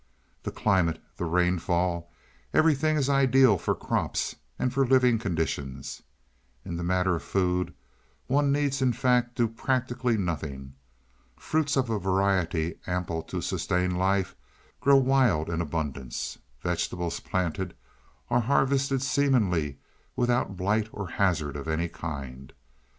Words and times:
"The 0.41 0.49
climate, 0.51 0.99
the 1.17 1.25
rainfall, 1.25 2.11
everything 2.55 2.97
is 2.97 3.07
ideal 3.07 3.59
for 3.59 3.75
crops 3.75 4.35
and 4.57 4.73
for 4.73 4.83
living 4.83 5.19
conditions. 5.19 6.01
In 6.65 6.75
the 6.75 6.83
matter 6.83 7.15
of 7.15 7.21
food, 7.21 7.75
one 8.25 8.51
needs 8.51 8.81
in 8.81 8.93
fact 8.93 9.35
do 9.35 9.47
practically 9.47 10.17
nothing. 10.17 10.73
Fruits 11.37 11.77
of 11.77 11.91
a 11.91 11.99
variety 11.99 12.79
ample 12.87 13.21
to 13.21 13.41
sustain 13.41 13.91
life, 13.95 14.35
grow 14.79 14.97
wild 14.97 15.51
in 15.51 15.61
abundance. 15.61 16.39
Vegetables 16.61 17.19
planted 17.19 17.75
are 18.31 18.41
harvested 18.41 19.03
seemingly 19.03 19.77
without 20.15 20.57
blight 20.57 20.89
or 20.91 21.09
hazard 21.09 21.55
of 21.55 21.67
any 21.67 21.87
kind. 21.87 22.53